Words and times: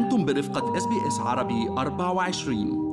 أنتم 0.00 0.24
برفقة 0.24 0.76
إس 0.76 0.86
بي 0.86 1.08
إس 1.08 1.18
عربي 1.18 1.68
24 1.68 2.90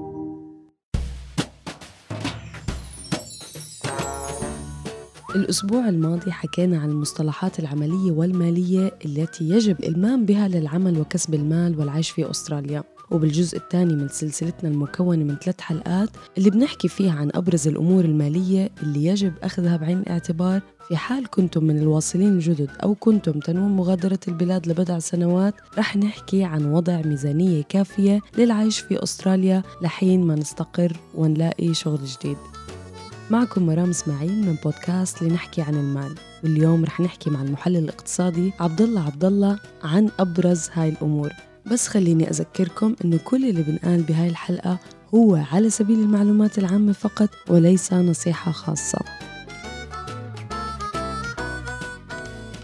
الأسبوع 5.36 5.90
الماضي 5.90 6.32
حكينا 6.32 6.80
عن 6.80 6.90
المصطلحات 6.90 7.60
العملية 7.60 8.12
والمالية 8.12 8.92
التي 9.06 9.50
يجب 9.50 9.80
الإلمام 9.80 10.26
بها 10.26 10.48
للعمل 10.48 11.00
وكسب 11.00 11.34
المال 11.34 11.80
والعيش 11.80 12.10
في 12.10 12.32
أستراليا. 12.32 12.84
وبالجزء 13.12 13.58
الثاني 13.58 13.96
من 13.96 14.08
سلسلتنا 14.08 14.70
المكونة 14.70 15.24
من 15.24 15.36
ثلاث 15.36 15.62
حلقات 15.62 16.10
اللي 16.38 16.50
بنحكي 16.50 16.88
فيها 16.88 17.12
عن 17.12 17.32
أبرز 17.36 17.68
الأمور 17.68 18.06
المالية 18.06 18.70
اللي 18.84 19.06
يجب 19.06 19.34
أخذها 19.44 19.78
بعين 19.78 20.00
الاعتبار 20.00 20.62
في 20.88 20.98
حال 20.98 21.30
كنتم 21.30 21.64
من 21.64 21.78
الواصلين 21.78 22.28
الجدد 22.28 22.70
أو 22.84 22.96
كنتم 22.96 23.40
تنوون 23.40 23.76
مغادرة 23.76 24.20
البلاد 24.28 24.68
لبضع 24.68 25.00
سنوات 25.00 25.54
رح 25.78 25.98
نحكي 25.98 26.44
عن 26.44 26.66
وضع 26.66 27.02
ميزانية 27.02 27.64
كافية 27.64 28.22
للعيش 28.38 28.80
في 28.80 29.04
أستراليا 29.04 29.64
لحين 29.82 30.24
ما 30.28 30.36
نستقر 30.36 30.98
ونلاقي 31.16 31.74
شغل 31.74 32.00
جديد. 32.06 32.38
معكم 33.32 33.66
مرام 33.66 33.90
إسماعيل 33.90 34.46
من 34.46 34.56
بودكاست 34.64 35.22
لنحكي 35.22 35.62
عن 35.62 35.76
المال. 35.76 36.16
واليوم 36.44 36.86
رح 36.86 37.00
نحكي 37.00 37.30
مع 37.30 37.42
المحلل 37.42 37.78
الاقتصادي 37.78 38.52
عبد 38.60 38.82
الله 38.82 39.02
عبد 39.02 39.26
الله 39.26 39.60
عن 39.84 40.10
أبرز 40.20 40.70
هاي 40.74 40.90
الأمور. 40.90 41.34
بس 41.72 41.88
خليني 41.88 42.30
أذكركم 42.30 42.96
إنه 43.06 43.20
كل 43.26 43.50
اللي 43.50 43.64
بنقال 43.64 44.02
بهاي 44.02 44.30
الحلقة 44.30 44.80
هو 45.16 45.36
على 45.52 45.70
سبيل 45.70 46.00
المعلومات 46.00 46.58
العامة 46.58 46.92
فقط 46.92 47.30
وليس 47.50 47.94
نصيحة 47.94 48.52
خاصة. 48.52 49.00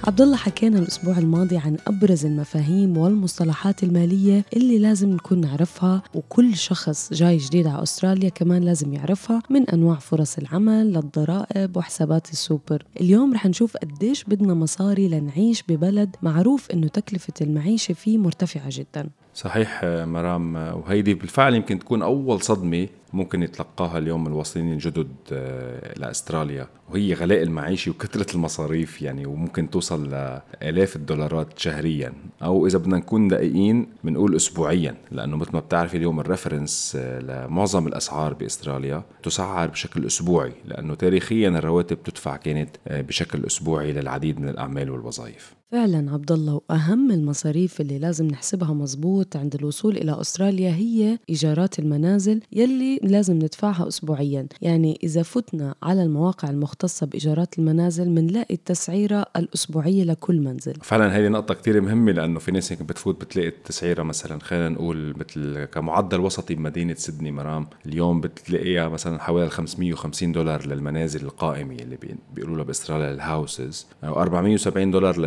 عبد 0.08 0.22
الله 0.22 0.38
حكينا 0.38 0.80
الأسبوع 0.80 1.18
الماضي 1.18 1.58
عن 1.58 1.78
أبرز 1.88 2.26
المفاهيم 2.26 2.98
والمصطلحات 2.98 3.84
المالية 3.84 4.46
اللي 4.56 4.80
لازم 4.80 5.10
نكون 5.10 5.42
نعرفها 5.42 6.04
وكل 6.14 6.56
شخص 6.56 7.14
جاي 7.14 7.38
جديد 7.38 7.68
على 7.68 7.84
أستراليا 7.84 8.30
كمان 8.30 8.64
لازم 8.64 8.94
يعرفها 8.94 9.42
من 9.50 9.70
أنواع 9.70 10.00
فرص 10.00 10.38
العمل 10.38 10.94
للضرائب 10.94 11.78
وحسابات 11.78 12.32
السوبر. 12.32 12.86
اليوم 13.02 13.34
رح 13.34 13.46
نشوف 13.46 13.78
قديش 13.78 14.24
بدنا 14.24 14.54
مصاري 14.54 15.08
لنعيش 15.08 15.64
ببلد 15.70 16.16
معروف 16.22 16.72
أنه 16.72 16.88
تكلفة 16.88 17.34
المعيشة 17.42 17.94
فيه 17.94 18.18
مرتفعة 18.18 18.70
جدا. 18.70 19.10
صحيح 19.34 19.82
مرام 19.84 20.56
وهيدي 20.56 21.14
بالفعل 21.14 21.56
يمكن 21.56 21.80
تكون 21.80 22.02
أول 22.02 22.42
صدمة 22.42 22.88
ممكن 23.14 23.44
يتلقاها 23.44 23.98
اليوم 23.98 24.28
الواصلين 24.28 24.74
الجدد 24.74 25.12
آه، 25.32 26.00
لأستراليا 26.00 26.68
وهي 26.90 27.14
غلاء 27.14 27.44
المعيشي 27.44 27.90
وكثرة 27.90 28.36
المصاريف 28.36 29.02
يعني 29.02 29.26
وممكن 29.26 29.70
توصل 29.70 30.10
لآلاف 30.10 30.96
الدولارات 30.96 31.60
شهريا. 31.60 32.14
أو 32.44 32.68
إذا 32.68 32.78
بدنا 32.78 32.98
نكون 32.98 33.28
دقيقين 33.28 33.88
بنقول 34.04 34.36
اسبوعيا 34.36 34.96
لأنه 35.12 35.38
مثل 35.38 35.52
ما 35.54 35.60
بتعرفي 35.60 35.98
اليوم 35.98 36.20
الريفرنس 36.20 36.98
آه، 37.00 37.20
لمعظم 37.20 37.88
الأسعار 37.88 38.34
بإستراليا 38.34 39.04
تسعر 39.24 39.68
بشكل 39.68 40.06
أسبوعي 40.06 40.54
لأنه 40.66 40.96
تاريخيا 40.96 41.50
الرواتب 41.50 42.04
تدفع 42.04 42.36
كانت 42.36 42.70
آه، 42.88 43.02
بشكل 43.02 43.46
أسبوعي 43.46 43.92
للعديد 43.92 44.40
من 44.40 44.50
الأعمال 44.50 44.90
والوظائف. 44.90 45.54
فعلا 45.74 46.12
عبد 46.12 46.32
الله 46.32 46.62
واهم 46.70 47.12
المصاريف 47.12 47.82
اللي 47.82 48.00
لازم 48.00 48.28
نحسبها 48.28 48.74
مزبوط 48.74 49.36
عند 49.36 49.56
الوصول 49.56 49.98
إلى 49.98 50.22
أستراليا 50.22 50.72
هي 50.72 51.20
إيجارات 51.30 51.80
المنازل 51.80 52.42
يلي 52.52 53.00
لازم 53.04 53.36
ندفعها 53.36 53.88
اسبوعيا. 53.88 54.48
يعني 54.62 55.00
إذا 55.04 55.24
فتنا 55.24 55.76
على 55.84 56.04
المواقع 56.04 56.50
المختصة 56.50 57.06
بإيجارات 57.06 57.60
المنازل 57.60 58.10
بنلاقي 58.10 58.54
التسعيرة 58.54 59.26
الأسبوعية 59.36 60.04
لكل 60.04 60.40
منزل. 60.40 60.74
فعلا 60.82 61.18
هذه 61.18 61.28
نقطة 61.28 61.54
كثير 61.54 61.82
مهمة 61.82 62.12
لأنه 62.12 62.40
في 62.40 62.52
ناس 62.52 62.72
هيك 62.72 62.82
بتفوت 62.82 63.22
بتلاقي 63.22 63.48
التسعيرة 63.48 64.04
مثلا 64.04 64.40
خلينا 64.40 64.70
نقول 64.70 65.16
مثل 65.18 65.66
كمعدل 65.66 66.20
وسطي 66.20 66.56
بمدينة 66.56 66.94
سيدني 66.94 67.32
مرام 67.32 67.68
اليوم 67.86 68.22
بتلاقيها 68.22 68.90
مثلا 68.90 69.20
حوالي 69.20 69.50
550 69.50 70.32
دولار 70.32 70.68
للمنازل 70.68 71.26
القائمة 71.26 71.76
اللي 71.76 71.98
بيقولوا 72.34 72.56
لها 72.56 72.66
بإستراليا 72.66 73.12
ال 73.12 73.23
houses 73.23 73.88
أو 74.04 74.22
470 74.22 74.92
دولار 74.92 75.20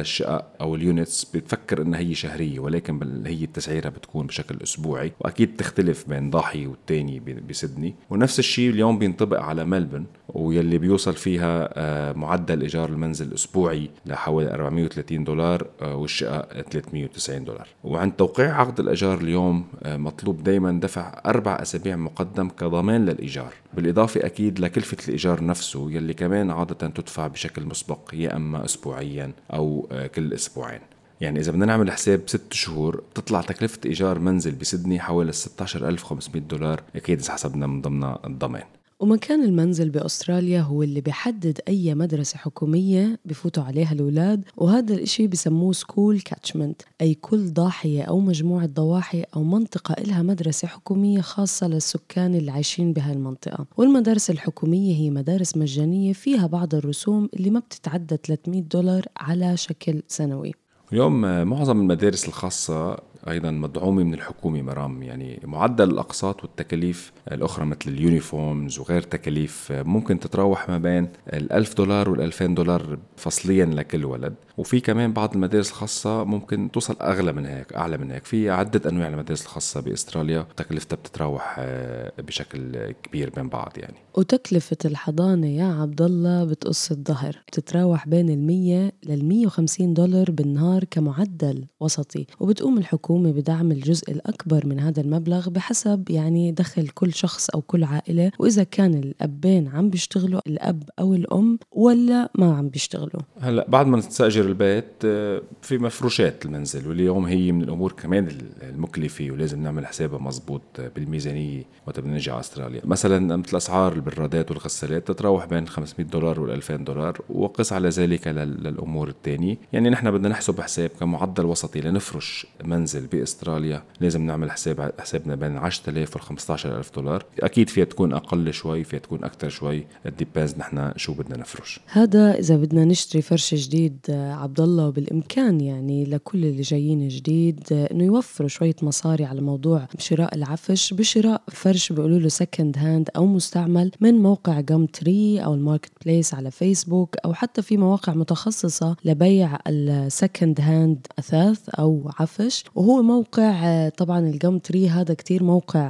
أو 0.60 0.74
ال 0.74 0.83
units 0.83 1.24
بتفكر 1.24 1.82
إنها 1.82 2.00
هي 2.00 2.14
شهرية 2.14 2.60
ولكن 2.60 3.22
هي 3.26 3.44
التسعيره 3.44 3.88
بتكون 3.88 4.26
بشكل 4.26 4.56
أسبوعي 4.62 5.12
وأكيد 5.20 5.56
تختلف 5.56 6.08
بين 6.08 6.30
ضاحي 6.30 6.66
والتاني 6.66 7.20
بسدني 7.20 7.94
ونفس 8.10 8.38
الشيء 8.38 8.70
اليوم 8.70 8.98
بينطبق 8.98 9.40
على 9.40 9.64
ملبورن 9.64 10.04
ويلي 10.28 10.78
بيوصل 10.78 11.14
فيها 11.14 11.68
آه، 11.72 12.12
معدل 12.12 12.60
إيجار 12.60 12.88
المنزل 12.88 13.34
أسبوعي 13.34 13.90
لحوالي 14.06 14.54
430 14.54 15.24
دولار 15.24 15.66
آه، 15.82 15.96
والشقة 15.96 16.62
390 16.62 17.44
دولار. 17.44 17.68
وعند 17.84 18.12
توقيع 18.12 18.60
عقد 18.60 18.80
الإيجار 18.80 19.18
اليوم 19.20 19.64
آه، 19.82 19.96
مطلوب 19.96 20.42
دائما 20.42 20.80
دفع 20.80 21.20
أربع 21.26 21.62
أسابيع 21.62 21.96
مقدم 21.96 22.48
كضمان 22.48 23.04
للإيجار. 23.04 23.52
بالإضافة 23.74 24.26
أكيد 24.26 24.60
لكلفة 24.60 24.96
الإيجار 25.04 25.44
نفسه 25.44 25.90
يلي 25.90 26.14
كمان 26.14 26.50
عادة 26.50 26.88
تدفع 26.88 27.26
بشكل 27.26 27.64
مسبق 27.66 28.10
يا 28.12 28.36
أما 28.36 28.64
اسبوعيا 28.64 29.32
أو 29.52 29.88
كل 30.14 30.25
كل 30.26 30.34
أسبوعين 30.34 30.80
يعني 31.20 31.40
إذا 31.40 31.52
بدنا 31.52 31.66
نعمل 31.66 31.92
حساب 31.92 32.20
ست 32.26 32.52
شهور 32.52 33.02
بتطلع 33.10 33.40
تكلفة 33.40 33.78
إيجار 33.86 34.18
منزل 34.18 34.54
بسدني 34.54 35.00
حوالي 35.00 35.32
16500 35.32 36.42
دولار. 36.42 36.82
أكيد 36.96 37.18
إذا 37.18 37.32
حسبنا 37.32 37.66
من 37.66 37.82
ضمن 37.82 38.04
الضمان. 38.24 38.62
ومكان 39.00 39.44
المنزل 39.44 39.90
بأستراليا 39.90 40.60
هو 40.60 40.82
اللي 40.82 41.00
بيحدد 41.00 41.60
أي 41.68 41.94
مدرسة 41.94 42.38
حكومية 42.38 43.18
بفوتوا 43.24 43.62
عليها 43.62 43.92
الأولاد 43.92 44.44
وهذا 44.56 44.94
الإشي 44.94 45.26
بسموه 45.26 45.72
school 45.72 46.20
catchment 46.20 46.82
أي 47.00 47.14
كل 47.14 47.52
ضاحية 47.52 48.02
أو 48.02 48.20
مجموعة 48.20 48.66
ضواحي 48.66 49.24
أو 49.36 49.42
منطقة 49.42 49.92
إلها 49.92 50.22
مدرسة 50.22 50.68
حكومية 50.68 51.20
خاصة 51.20 51.68
للسكان 51.68 52.34
اللي 52.34 52.50
عايشين 52.50 52.92
بها 52.92 53.12
المنطقة. 53.12 53.66
والمدارس 53.76 54.30
الحكومية 54.30 54.94
هي 54.94 55.10
مدارس 55.10 55.56
مجانية 55.56 56.12
فيها 56.12 56.46
بعض 56.46 56.74
الرسوم 56.74 57.28
اللي 57.34 57.50
ما 57.50 57.60
بتتعدى 57.60 58.16
300 58.24 58.62
دولار 58.62 59.06
على 59.16 59.56
شكل 59.56 60.02
سنوي. 60.08 60.52
اليوم 60.92 61.20
معظم 61.42 61.80
المدارس 61.80 62.28
الخاصة 62.28 62.96
أيضا 63.28 63.50
مدعومه 63.50 64.04
من 64.04 64.14
الحكومة 64.14 64.62
مرام. 64.62 65.02
يعني 65.02 65.40
معدل 65.44 65.90
الأقساط 65.90 66.42
والتكاليف 66.44 67.12
الأخرى 67.32 67.64
مثل 67.64 67.78
اليونيفورمز 67.86 68.78
وغير 68.78 69.02
تكاليف 69.02 69.72
ممكن 69.72 70.20
تتراوح 70.20 70.68
ما 70.68 70.78
بين 70.78 71.08
ال1000 71.32 71.74
دولار 71.74 72.30
وال2000 72.30 72.42
دولار 72.42 72.98
فصليا 73.16 73.64
لكل 73.64 74.04
ولد. 74.04 74.34
وفي 74.58 74.80
كمان 74.80 75.12
بعض 75.12 75.34
المدارس 75.34 75.70
الخاصة 75.70 76.24
ممكن 76.24 76.70
توصل 76.70 76.96
أغلى 77.00 77.32
من 77.32 77.46
هيك 77.46 77.72
أعلى 77.72 77.98
من 77.98 78.10
هيك. 78.10 78.24
في 78.24 78.50
عدة 78.50 78.90
أنواع 78.90 79.08
المدارس 79.08 79.42
الخاصة 79.42 79.80
بأستراليا 79.80 80.46
تكلفتها 80.56 80.96
بتتراوح 80.96 81.56
آه، 81.58 82.12
بشكل 82.18 82.90
كبير 83.02 83.30
بين 83.30 83.48
بعض 83.48 83.72
يعني. 83.76 83.96
وتكلفة 84.14 84.76
الحضانة 84.84 85.46
يا 85.46 85.64
عبد 85.64 86.02
الله 86.02 86.44
بتقص 86.44 86.90
الظهر. 86.90 87.42
بتتراوح 87.48 88.08
بين 88.08 88.28
ال100 88.28 89.08
لل150 89.08 89.80
دولار 89.80 90.30
بالنهار 90.30 90.84
كمعدل 90.84 91.64
وسطي. 91.80 92.26
وبتقوم 92.40 92.78
الحكومة 92.78 93.15
بدعم 93.22 93.72
الجزء 93.72 94.12
الأكبر 94.12 94.66
من 94.66 94.80
هذا 94.80 95.00
المبلغ 95.00 95.48
بحسب 95.48 96.10
يعني 96.10 96.52
دخل 96.52 96.88
كل 96.88 97.14
شخص 97.14 97.50
أو 97.50 97.60
كل 97.60 97.84
عائلة 97.84 98.32
وإذا 98.38 98.62
كان 98.62 98.94
الأبين 98.94 99.68
عم 99.68 99.90
بيشتغلوا 99.90 100.40
الأب 100.46 100.82
أو 100.98 101.14
الأم 101.14 101.58
ولا 101.72 102.30
ما 102.34 102.56
عم 102.56 102.68
بيشتغلوا. 102.68 103.22
هلأ 103.40 103.66
بعد 103.68 103.86
ما 103.86 103.96
نستأجر 103.96 104.44
البيت 104.44 105.04
آه، 105.04 105.42
في 105.62 105.78
مفروشات 105.78 106.44
المنزل 106.44 106.88
واليوم 106.88 107.24
هي 107.26 107.52
من 107.52 107.62
الأمور 107.62 107.92
كمان 107.92 108.28
المكلفة 108.62 109.30
ولازم 109.30 109.62
نعمل 109.62 109.86
حسابها 109.86 110.18
مزبوط 110.18 110.62
بالميزانية 110.96 111.62
وقت 111.86 112.00
بدنا 112.00 112.14
نجي 112.14 112.30
على 112.30 112.40
أستراليا. 112.40 112.80
مثلا 112.84 113.36
مثل 113.36 113.56
أسعار 113.56 113.92
البرادات 113.92 114.50
والغسالات 114.50 115.08
تتراوح 115.08 115.44
بين 115.44 115.68
500 115.68 116.08
دولار 116.08 116.40
وال 116.40 116.50
2000 116.50 116.76
دولار 116.76 117.20
وقس 117.28 117.72
على 117.72 117.88
ذلك 117.88 118.26
للأمور 118.28 119.08
الثانية 119.08 119.56
يعني 119.72 119.90
نحن 119.90 120.10
بدنا 120.10 120.28
نحسب 120.28 120.60
حساب 120.60 120.90
كمعدل 121.00 121.44
وسطي 121.44 121.80
لنفرش 121.80 122.46
منزل 122.64 123.05
باستراليا 123.06 123.82
لازم 124.00 124.22
نعمل 124.22 124.50
حساب 124.50 124.92
حسابنا 125.00 125.34
بين 125.34 125.56
10000 125.56 126.16
وال 126.16 126.22
15000 126.22 126.94
دولار. 126.94 127.24
أكيد 127.40 127.68
فيها 127.68 127.84
تكون 127.84 128.12
أقل 128.12 128.52
شوي 128.52 128.84
فيها 128.84 128.98
تكون 128.98 129.24
أكثر 129.24 129.48
شوي. 129.48 129.86
depends 130.18 130.54
نحن 130.58 130.92
شو 130.96 131.14
بدنا 131.14 131.36
نفرش. 131.36 131.80
هذا 131.86 132.38
إذا 132.38 132.56
بدنا 132.56 132.84
نشتري 132.84 133.22
فرش 133.22 133.54
جديد 133.54 133.98
عبد 134.10 134.60
الله 134.60 134.86
وبالامكان 134.86 135.60
يعني 135.60 136.04
لكل 136.04 136.44
اللي 136.44 136.62
جايين 136.62 137.08
جديد 137.08 137.60
إنه 137.72 138.04
يوفروا 138.04 138.48
شوية 138.48 138.76
مصاري 138.82 139.24
على 139.24 139.40
موضوع 139.40 139.88
شراء 139.98 140.34
العفش 140.34 140.94
بشراء 140.94 141.42
فرش 141.48 141.92
بيقولوا 141.92 142.18
له 142.18 142.28
second 142.28 142.78
hand 142.78 143.08
أو 143.16 143.26
مستعمل 143.26 143.90
من 144.00 144.14
موقع 144.14 144.60
Gumtree 144.60 145.44
أو 145.44 145.54
ال 145.54 145.92
Marketplace 146.04 146.34
على 146.34 146.50
فيسبوك 146.50 147.16
أو 147.24 147.34
حتى 147.34 147.62
في 147.62 147.76
مواقع 147.76 148.14
متخصصة 148.14 148.96
لبيع 149.04 149.58
ال 149.66 149.80
second 149.80 150.60
hand 150.60 151.06
أثاث 151.18 151.68
أو 151.68 152.10
عفش. 152.18 152.64
وهو 152.74 152.85
وهو 152.86 153.02
موقع 153.02 153.88
طبعا 153.88 154.18
ال 154.18 154.58
Gumtree 154.58 154.88
هذا 154.88 155.14
كتير 155.14 155.42
موقع 155.42 155.88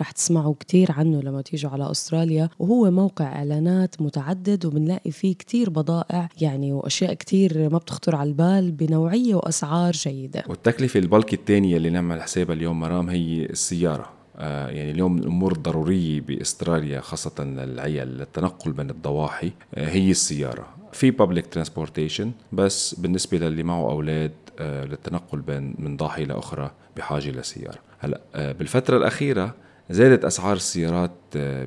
رح 0.00 0.10
تسمعوا 0.10 0.54
كتير 0.60 0.92
عنه 0.92 1.20
لما 1.20 1.42
تيجوا 1.42 1.70
على 1.70 1.90
أستراليا. 1.90 2.48
وهو 2.58 2.90
موقع 2.90 3.24
إعلانات 3.24 4.02
متعدد 4.02 4.64
وبنلاقي 4.64 5.10
فيه 5.10 5.34
كتير 5.34 5.70
بضائع 5.70 6.28
يعني 6.40 6.72
وأشياء 6.72 7.14
كتير 7.14 7.68
ما 7.70 7.78
بتخطر 7.78 8.16
على 8.16 8.28
البال 8.28 8.72
بنوعية 8.72 9.34
وأسعار 9.34 9.92
جيدة. 9.92 10.44
والتكلفة 10.48 11.00
البلك 11.00 11.34
الثانية 11.34 11.76
اللي 11.76 11.90
نعمل 11.90 12.22
حسابها 12.22 12.54
اليوم 12.54 12.80
مرام 12.80 13.10
هي 13.10 13.44
السيارة. 13.44 14.08
آه، 14.36 14.68
يعني 14.68 14.90
اليوم 14.90 15.18
الأمور 15.18 15.52
الضروريه 15.52 16.20
بأستراليا 16.20 17.00
خاصة 17.00 17.44
للعيال 17.44 18.08
للتنقل 18.08 18.72
بين 18.72 18.90
الضواحي. 18.90 19.52
آه، 19.74 19.88
هي 19.88 20.10
السيارة. 20.10 20.66
في 20.92 21.10
بابليك 21.10 21.46
ترانسبورتيشن 21.46 22.30
بس 22.52 22.94
بالنسبة 22.94 23.38
للي 23.38 23.62
معه 23.62 23.90
أولاد 23.90 24.30
آه، 24.30 24.45
للتنقل 24.60 25.40
بين 25.40 25.74
من 25.78 25.96
ضاحيه 25.96 26.24
لاخرى 26.24 26.70
بحاجة 26.96 27.30
لسياره 27.30 27.78
هلا 27.98 28.20
بالفترة 28.34 28.96
الأخيرة 28.96 29.54
زادت 29.90 30.24
أسعار 30.24 30.56
السيارات 30.56 31.12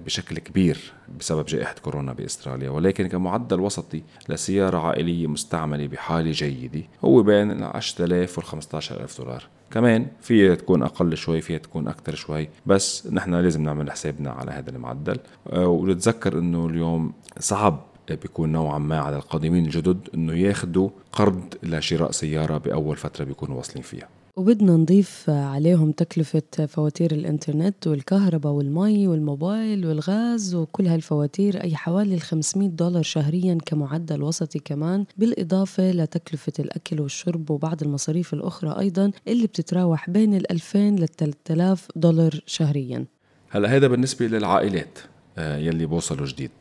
بشكل 0.05 0.37
كبير 0.39 0.93
بسبب 1.19 1.45
جائحة 1.45 1.75
كورونا 1.81 2.13
بأستراليا 2.13 2.69
ولكن 2.69 3.07
كمعدل 3.07 3.59
وسطي 3.59 4.03
لسيارة 4.29 4.77
عائلية 4.77 5.27
مستعملة 5.27 5.87
بحالة 5.87 6.31
جيدة 6.31 6.81
هو 7.05 7.23
بين 7.23 7.63
10000 7.63 8.37
وال 8.37 8.45
15000 8.45 9.21
دولار. 9.21 9.43
كمان 9.71 10.07
فيها 10.21 10.55
تكون 10.55 10.83
أقل 10.83 11.17
شوي 11.17 11.41
فيها 11.41 11.57
تكون 11.57 11.87
أكثر 11.87 12.15
شوي 12.15 12.49
بس 12.65 13.07
نحن 13.07 13.35
لازم 13.35 13.63
نعمل 13.63 13.91
حسابنا 13.91 14.31
على 14.31 14.51
هذا 14.51 14.69
المعدل. 14.69 15.19
آه، 15.53 15.67
ونتذكر 15.67 16.39
إنه 16.39 16.65
اليوم 16.65 17.13
صعب 17.39 17.88
بيكون 18.15 18.51
نوعا 18.51 18.79
ما 18.79 18.99
على 18.99 19.15
القادمين 19.15 19.65
الجدد 19.65 20.09
إنه 20.13 20.33
ياخذوا 20.33 20.89
قرض 21.11 21.53
لشراء 21.63 22.11
سيارة 22.11 22.57
بأول 22.57 22.97
فترة 22.97 23.25
بيكونوا 23.25 23.57
واصلين 23.57 23.83
فيها. 23.83 24.07
وبدنا 24.39 24.71
نضيف 24.71 25.29
عليهم 25.29 25.91
تكلفة 25.91 26.65
فواتير 26.67 27.11
الإنترنت 27.11 27.87
والكهرباء 27.87 28.53
والمي 28.53 29.07
والموبايل 29.07 29.85
والغاز 29.85 30.55
وكل 30.55 30.87
هالفواتير 30.87 31.63
أي 31.63 31.75
حوالي 31.75 32.15
ال 32.15 32.21
500 32.21 32.69
دولار 32.69 33.03
شهريا 33.03 33.57
كمعدل 33.65 34.23
وسطي 34.23 34.59
كمان 34.59 35.05
بالإضافة 35.17 35.91
لتكلفة 35.91 36.53
الأكل 36.59 37.01
والشرب 37.01 37.51
وبعض 37.51 37.83
المصاريف 37.83 38.33
الأخرى 38.33 38.79
أيضا 38.79 39.11
اللي 39.27 39.47
بتتراوح 39.47 40.09
بين 40.09 40.35
ال 40.35 40.51
2000 40.51 40.79
لل 40.79 41.07
3000 41.07 41.87
دولار 41.95 42.39
شهريا. 42.45 43.05
هلا 43.49 43.75
هذا 43.75 43.87
بالنسبة 43.87 44.27
للعائلات 44.27 44.99
آه، 45.37 45.57
يلي 45.57 45.85
بوصلوا 45.85 46.25
جديد. 46.25 46.51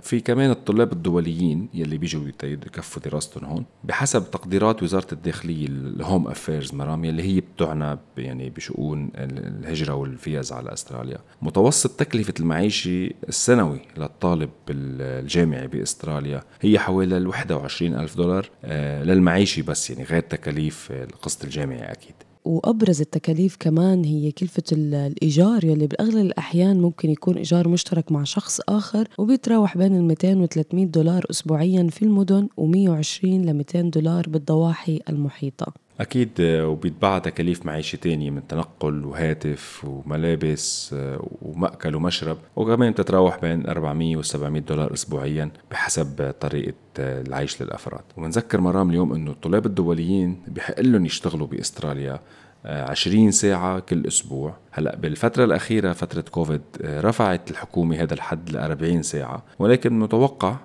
في 0.00 0.20
كمان 0.20 0.50
الطلاب 0.50 0.92
الدوليين 0.92 1.68
يلي 1.74 1.98
بيجوا 1.98 2.28
يكفوا 2.44 3.02
دراستهم 3.02 3.44
هون 3.44 3.64
بحسب 3.84 4.30
تقديرات 4.30 4.82
وزارة 4.82 5.06
الداخلية 5.12 5.66
ال 5.66 5.78
Home 5.78 6.28
Affairs 6.28 6.74
مرام 6.74 7.04
يلي 7.04 7.22
هي 7.22 7.40
بتعنى 7.40 7.98
يعني 8.18 8.50
بشؤون 8.50 9.10
الهجرة 9.14 9.94
والفيز 9.94 10.52
على 10.52 10.72
أستراليا. 10.72 11.18
متوسط 11.42 11.90
تكلفة 11.90 12.34
المعيشة 12.40 13.10
السنوي 13.28 13.80
للطالب 13.96 14.50
الجامعي 14.70 15.66
بأستراليا 15.66 16.42
هي 16.60 16.78
حوالي 16.78 17.16
ال 17.16 17.26
21 17.26 17.94
ألف 17.94 18.16
دولار 18.16 18.50
آه، 18.64 19.02
للمعيشة 19.02 19.62
بس 19.62 19.90
يعني 19.90 20.04
غير 20.04 20.22
تكاليف 20.22 20.88
القسط 20.92 21.44
الجامعي 21.44 21.92
أكيد. 21.92 22.14
وأبرز 22.44 23.00
التكاليف 23.00 23.56
كمان 23.60 24.04
هي 24.04 24.32
كلفة 24.32 24.62
الإيجار 24.72 25.64
يلي 25.64 25.86
بأغلب 25.86 26.26
الأحيان 26.26 26.80
ممكن 26.80 27.10
يكون 27.10 27.36
إيجار 27.36 27.68
مشترك 27.68 28.12
مع 28.12 28.24
شخص 28.24 28.60
آخر 28.68 29.08
وبيتراوح 29.18 29.78
بين 29.78 29.96
ال 29.96 30.04
200 30.04 30.34
و 30.36 30.46
300 30.46 30.86
دولار 30.86 31.26
أسبوعيا 31.30 31.88
في 31.90 32.02
المدن 32.02 32.48
و120 32.60 33.24
ل 33.24 33.54
200 33.54 33.80
دولار 33.80 34.28
بالضواحي 34.28 35.00
المحيطة. 35.08 35.83
أكيد 36.00 36.30
آه، 36.40 36.68
وبيتبعها 36.68 37.18
تكاليف 37.18 37.66
معيشة 37.66 37.96
تانية 37.96 38.30
من 38.30 38.46
تنقل 38.46 39.04
وهاتف 39.04 39.84
وملابس 39.84 40.94
آه، 40.98 41.28
ومأكل 41.42 41.94
ومشرب 41.94 42.38
وكمان 42.56 42.90
بتتراوح 42.92 43.40
بين 43.40 43.66
400 43.66 44.16
و 44.16 44.22
700 44.22 44.62
دولار 44.62 44.92
أسبوعيا 44.92 45.50
بحسب 45.70 46.34
طريقة 46.40 46.74
آه، 46.98 47.22
العيش 47.22 47.62
للأفراد. 47.62 48.02
وبنذكر 48.16 48.60
مرام 48.60 48.90
اليوم 48.90 49.12
أنه 49.12 49.30
الطلاب 49.30 49.66
الدوليين 49.66 50.42
بحق 50.48 50.80
لهم 50.80 51.06
يشتغلوا 51.06 51.46
بأستراليا 51.46 52.20
20 52.64 53.30
ساعة 53.30 53.80
كل 53.80 54.06
أسبوع. 54.06 54.54
هلأ 54.70 54.96
بالفترة 54.96 55.44
الأخيرة 55.44 55.92
فترة 55.92 56.20
كوفيد 56.20 56.60
رفعت 56.84 57.50
الحكومة 57.50 58.02
هذا 58.02 58.14
الحد 58.14 58.50
ل 58.50 58.56
40 58.56 59.02
ساعة 59.02 59.42
ولكن 59.58 59.98
متوقع 59.98 60.56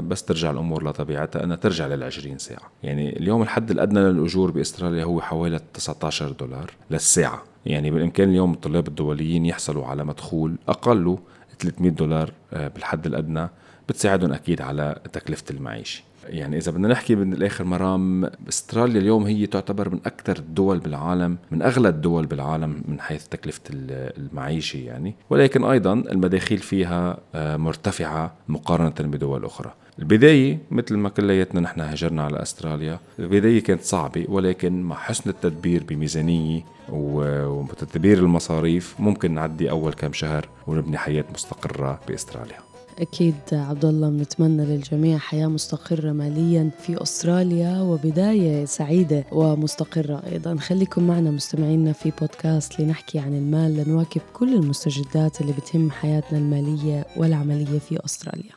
بس 0.00 0.24
ترجع 0.24 0.50
الأمور 0.50 0.84
لطبيعتها 0.88 1.44
أنها 1.44 1.56
ترجع 1.56 1.86
لل 1.86 2.02
20 2.02 2.38
ساعة، 2.38 2.70
يعني 2.82 3.18
اليوم 3.18 3.42
الحد 3.42 3.70
الأدنى 3.70 4.00
للأجور 4.00 4.50
بأستراليا 4.50 5.04
هو 5.04 5.20
حوالي 5.20 5.60
19 5.74 6.30
دولار 6.32 6.70
للساعة، 6.90 7.42
يعني 7.66 7.90
بالإمكان 7.90 8.28
اليوم 8.28 8.52
الطلاب 8.52 8.88
الدوليين 8.88 9.46
يحصلوا 9.46 9.86
على 9.86 10.04
مدخول 10.04 10.56
اقله 10.68 11.18
300 11.58 11.90
دولار 11.90 12.32
آه، 12.52 12.68
بالحد 12.68 13.06
الأدنى 13.06 13.48
بتساعدهم 13.88 14.32
أكيد 14.32 14.60
على 14.60 14.98
تكلفة 15.12 15.44
المعيشة. 15.50 16.02
يعني 16.28 16.58
إذا 16.58 16.72
بدنا 16.72 16.88
نحكي 16.88 17.14
من 17.14 17.32
الآخر 17.32 17.64
مرام 17.64 18.30
أستراليا 18.48 19.00
اليوم 19.00 19.24
هي 19.24 19.46
تعتبر 19.46 19.88
من 19.88 19.98
أكثر 20.06 20.36
الدول 20.36 20.78
بالعالم 20.78 21.36
من 21.50 21.62
أغلى 21.62 21.88
الدول 21.88 22.26
بالعالم 22.26 22.82
من 22.88 23.00
حيث 23.00 23.26
تكلفة 23.26 23.60
المعيشة 23.70 24.76
يعني 24.76 25.14
ولكن 25.30 25.64
أيضا 25.64 25.92
المداخيل 25.92 26.58
فيها 26.58 27.18
آه، 27.34 27.56
مرتفعة 27.56 28.34
مقارنة 28.48 28.94
بدول 29.10 29.44
أخرى 29.44 29.72
البداية 29.98 30.58
مثل 30.70 30.96
ما 30.96 31.08
كلياتنا 31.08 31.60
نحن 31.60 31.80
هجرنا 31.80 32.22
على 32.22 32.42
أستراليا، 32.42 32.98
البداية 33.18 33.62
كانت 33.62 33.82
صعبة 33.82 34.26
ولكن 34.28 34.82
مع 34.82 34.96
حسن 34.96 35.30
التدبير 35.30 35.84
بميزانية 35.88 36.60
وتدبير 36.88 38.18
المصاريف 38.18 38.94
ممكن 38.98 39.34
نعدي 39.34 39.70
أول 39.70 39.92
كم 39.92 40.12
شهر 40.12 40.48
ونبني 40.66 40.98
حياة 40.98 41.24
مستقرة 41.34 42.00
بأستراليا. 42.08 42.71
أكيد 42.98 43.34
عبد 43.52 43.84
الله 43.84 44.08
بنتمنى 44.08 44.64
للجميع 44.64 45.18
حياة 45.18 45.46
مستقرة 45.46 46.12
ماليا 46.12 46.70
في 46.82 47.02
أستراليا 47.02 47.80
وبداية 47.80 48.64
سعيدة 48.64 49.24
ومستقرة 49.32 50.22
أيضا 50.32 50.56
خليكم 50.56 51.06
معنا 51.06 51.30
مستمعينا 51.30 51.92
في 51.92 52.12
بودكاست 52.20 52.80
لنحكي 52.80 53.18
عن 53.18 53.34
المال 53.34 53.76
لنواكب 53.76 54.20
كل 54.32 54.54
المستجدات 54.54 55.40
اللي 55.40 55.52
بتهم 55.52 55.90
حياتنا 55.90 56.38
المالية 56.38 57.06
والعملية 57.16 57.78
في 57.78 58.04
أستراليا 58.04 58.52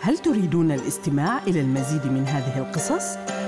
هل 0.00 0.18
تريدون 0.18 0.72
الاستماع 0.72 1.42
إلى 1.42 1.60
المزيد 1.60 2.06
من 2.06 2.26
هذه 2.26 2.58
القصص؟ 2.58 3.16